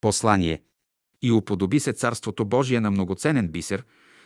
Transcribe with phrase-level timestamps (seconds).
[0.00, 0.62] Послание.
[1.22, 3.84] И уподоби се Царството Божие на многоценен бисер,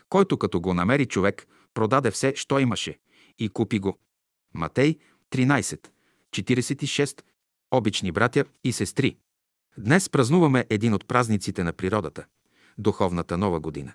[0.08, 2.98] който като го намери човек, продаде все, що имаше,
[3.38, 3.98] и купи го.
[4.54, 4.98] Матей
[5.30, 5.88] 13,
[6.30, 7.22] 46.
[7.70, 9.16] Обични братя и сестри.
[9.78, 12.24] Днес празнуваме един от празниците на природата–
[12.78, 13.92] Духовната нова година.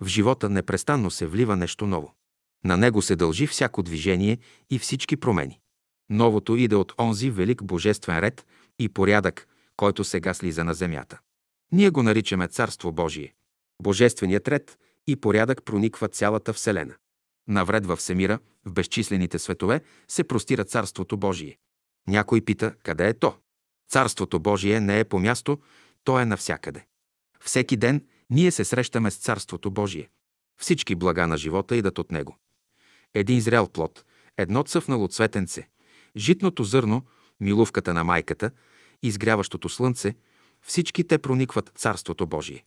[0.00, 2.14] В живота непрестанно се влива нещо ново.
[2.64, 4.38] На него се дължи всяко движение
[4.70, 5.60] и всички промени.
[6.10, 8.46] Новото иде от онзи велик божествен ред
[8.78, 11.18] и порядък, който сега слиза на земята.
[11.72, 13.34] Ние го наричаме Царство Божие.
[13.82, 16.94] Божественият ред и порядък прониква цялата Вселена.
[17.48, 21.58] Навред във всемира, в безчислените светове, се простира Царството Божие.
[22.08, 23.34] Някой пита, къде е то?
[23.90, 25.58] Царството Божие не е по място,
[26.04, 26.86] то е навсякъде.
[27.40, 30.08] Всеки ден ние се срещаме с Царството Божие.
[30.60, 32.36] Всички блага на живота идат от него.
[33.14, 34.04] Един зрял плод,
[34.36, 35.68] едно цъфнало цветенце,
[36.16, 37.02] житното зърно,
[37.40, 38.50] милувката на майката,
[39.02, 40.14] изгряващото слънце,
[40.62, 42.64] всички те проникват Царството Божие.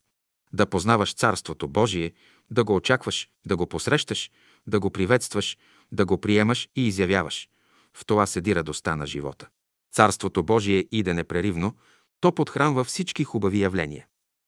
[0.52, 2.12] Да познаваш Царството Божие,
[2.50, 4.30] да го очакваш, да го посрещаш,
[4.66, 5.58] да го приветстваш,
[5.92, 7.48] да го приемаш и изявяваш.
[7.94, 9.48] В това седи радостта на живота.
[9.92, 11.76] Царството Божие иде непреривно,
[12.20, 14.06] то подхранва всички хубави явления.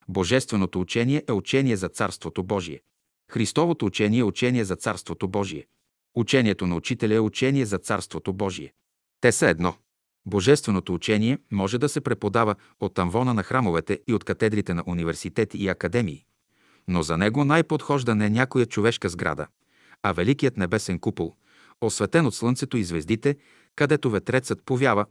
[0.09, 2.81] Божественото учение е учение за Царството Божие.
[3.31, 5.67] Христовото учение е учение за Царството Божие.
[6.15, 8.73] Учението на учителя е учение за Царството Божие.
[9.21, 9.75] Те са едно.
[10.27, 15.59] Божественото учение може да се преподава от амвона на храмовете и от катедрите на университети
[15.59, 16.25] и академии,
[16.89, 19.47] но за него най-подхожда не някоя човешка сграда,
[20.03, 21.35] а великият небесен купол,
[21.81, 23.37] осветен от слънцето и звездите,
[23.77, 25.07] където ветрецът повява,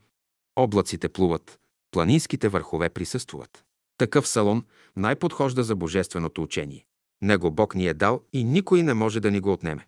[0.55, 1.59] облаците плуват,
[1.91, 3.63] планинските върхове присъствуват.
[3.97, 6.85] Такъв салон най-подхожда за божественото учение.
[7.21, 9.87] Него Бог ни е дал и никой не може да ни го отнеме.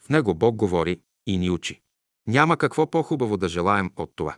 [0.00, 1.80] В него Бог говори и ни учи.
[2.26, 4.36] Няма какво по-хубаво да желаем от това.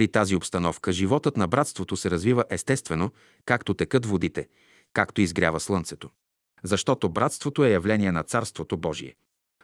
[0.00, 3.10] При тази обстановка животът на братството се развива естествено,
[3.44, 4.48] както текат водите,
[4.92, 6.10] както изгрява слънцето.
[6.62, 9.14] Защото братството е явление на Царството Божие.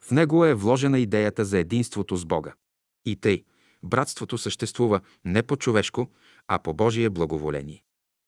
[0.01, 2.53] В него е вложена идеята за единството с Бога.
[3.05, 3.45] И тъй,
[3.83, 6.11] братството съществува не по човешко,
[6.49, 7.83] а по Божие благоволение.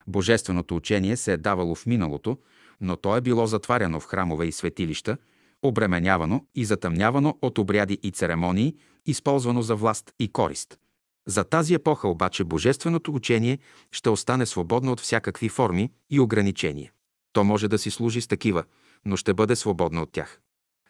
[0.07, 2.39] Божественото учение се е давало в миналото,
[2.81, 5.17] но то е било затваряно в храмове и светилища,
[5.63, 8.77] обременявано и затъмнявано от обряди и церемонии,
[9.07, 10.79] използвано за власт и корист.
[11.29, 13.59] За тази епоха обаче божественото учение
[13.93, 16.93] ще остане свободно от всякакви форми и ограничения.
[17.33, 18.65] То може да си служи с такива,
[19.05, 20.41] но ще бъде свободно от тях.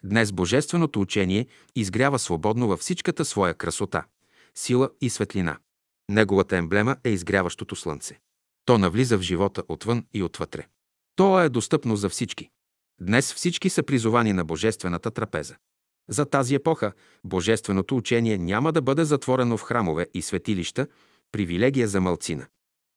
[0.03, 4.03] Днес божественото учение изгрява свободно във всичката своя красота,
[4.55, 5.57] сила и светлина.
[6.09, 8.19] Неговата емблема е изгряващото слънце.
[8.65, 10.67] То навлиза в живота отвън и отвътре.
[11.15, 12.49] То е достъпно за всички.
[13.01, 15.55] Днес всички са призовани на Божествената трапеза.
[16.09, 16.93] За тази епоха
[17.23, 20.87] Божественото учение няма да бъде затворено в храмове и светилища,
[21.31, 22.47] привилегия за мълцина.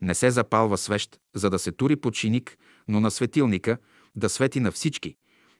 [0.00, 2.59] Не се запалва свещ, за да се тури починик,
[2.89, 3.78] но на светилника
[4.17, 5.17] да свети на всички,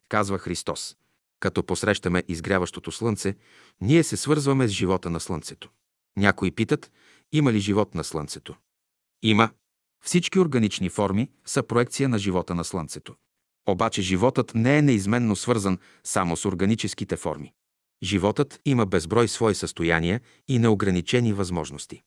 [0.09, 0.97] казва Христос.
[1.41, 3.35] Като посрещаме изгряващото слънце,
[3.81, 5.71] ние се свързваме с живота на слънцето.
[6.17, 6.91] Някои питат,
[7.33, 8.57] има ли живот на слънцето?
[9.23, 9.51] Има.
[10.05, 13.15] Всички органични форми са проекция на живота на слънцето.
[13.69, 17.53] Обаче животът не е неизменно свързан само с органическите форми.
[18.03, 22.03] Животът има безброй свои състояния и неограничени възможности.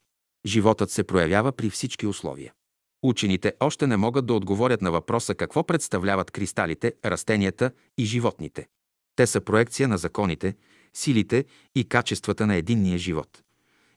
[0.45, 2.53] Животът се проявява при всички условия.
[3.03, 8.67] Учените още не могат да отговорят на въпроса какво представляват кристалите, растенията и животните.
[9.16, 10.55] Те са проекция на законите,
[10.93, 11.45] силите
[11.75, 13.43] и качествата на единния живот.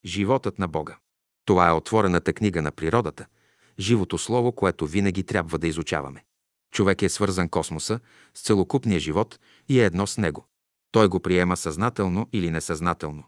[0.04, 0.98] Животът на Бога.
[1.44, 3.26] Това е отворената книга на природата,
[3.78, 6.24] живото слово, което винаги трябва да изучаваме.
[6.70, 8.00] Човек е свързан космоса
[8.34, 10.46] с целокупния живот и е едно с него.
[10.90, 13.24] Той го приема съзнателно или несъзнателно.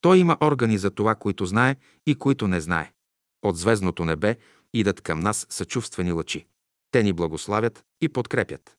[0.00, 1.76] Той има органи за това, които знае
[2.06, 2.92] и които не знае.
[3.42, 4.36] От звездното небе
[4.74, 6.46] идат към нас съчувствени лъчи.
[6.90, 8.76] Те ни благославят и подкрепят.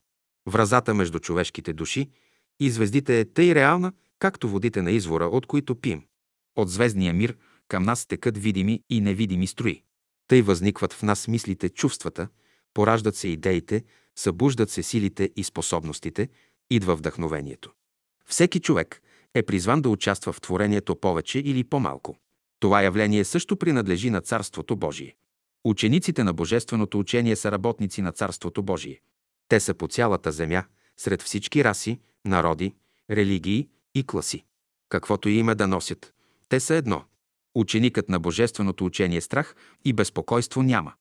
[0.48, 2.10] Вразата между човешките души
[2.60, 6.04] и звездите е тъй реална, както водите на извора, от които пием.
[6.56, 7.38] От звездния мир
[7.68, 9.84] към нас текат видими и невидими строи.
[10.28, 12.28] Тъй възникват в нас мислите, чувствата,
[12.78, 13.84] пораждат се идеите,
[14.16, 16.30] събуждат се силите и способностите,
[16.70, 17.74] идва вдъхновението.
[18.26, 19.02] Всеки човек
[19.34, 22.18] е призван да участва в творението повече или по-малко.
[22.60, 25.16] Това явление също принадлежи на Царството Божие.
[25.64, 29.02] Учениците на Божественото учение са работници на Царството Божие.
[29.48, 30.64] Те са по цялата земя,
[30.98, 32.76] сред всички раси, народи,
[33.12, 34.46] религии и класи.
[34.90, 36.14] Каквото име да носят,
[36.50, 37.04] те са едно.
[37.56, 39.56] Ученикът на Божественото учение страх
[39.86, 40.94] и безпокойство няма.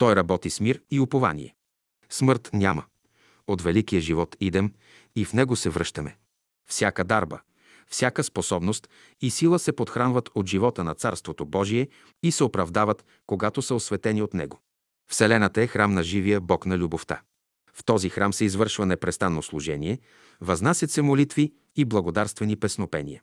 [0.00, 1.54] Той работи с мир и упование.
[2.10, 2.84] Смърт няма.
[3.46, 4.72] От великия живот идем
[5.16, 6.16] и в него се връщаме.
[6.70, 7.40] Всяка дарба,
[7.90, 8.88] всяка способност
[9.20, 11.88] и сила се подхранват от живота на Царството Божие
[12.22, 14.60] и се оправдават, когато са осветени от него.
[15.10, 17.20] Вселената е храм на живия Бог на любовта.
[17.74, 19.98] В този храм се извършва непрестанно служение,
[20.40, 23.22] възнасят се молитви и благодарствени песнопения.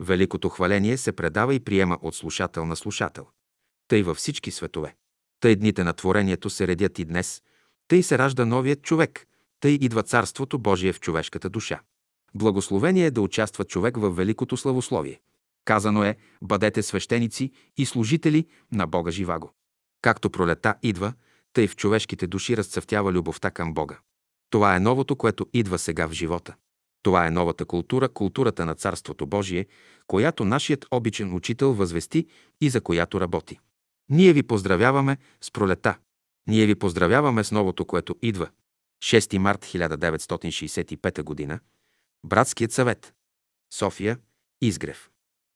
[0.00, 3.26] Великото хваление се предава и приема от слушател на слушател.
[3.88, 4.94] Тъй във всички светове.
[5.40, 7.42] Тъй дните на творението се редят и днес,
[7.88, 9.26] тъй се ражда новият човек,
[9.60, 11.80] тъй идва Царството Божие в човешката душа.
[12.34, 15.20] Благословение е да участва човек в великото славословие.
[15.64, 19.52] Казано е, бъдете свещеници и служители на Бога Живаго.
[20.02, 21.12] Както пролета идва,
[21.52, 23.98] тъй в човешките души разцъфтява любовта към Бога.
[24.50, 26.54] Това е новото, което идва сега в живота.
[27.02, 29.66] Това е новата култура, културата на Царството Божие,
[30.06, 32.26] която нашият обичен учител възвести
[32.60, 33.58] и за която работи.
[34.10, 35.98] Ние ви поздравяваме с пролета.
[36.46, 38.48] Ние ви поздравяваме с новото, което идва.
[39.04, 41.60] 6 март 1965 г.
[42.26, 43.14] Братският съвет.
[43.74, 44.18] София.
[44.60, 45.10] Изгрев.